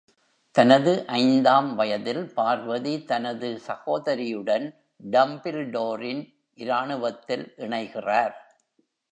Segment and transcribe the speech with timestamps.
[0.55, 4.65] தனது ஐந்தாம் வயதில், பார்வதி தனது சகோதரியுடன்
[5.11, 6.23] டம்பில்டோரின்
[6.57, 8.35] இராணுவத்தில் இணைகிறார்.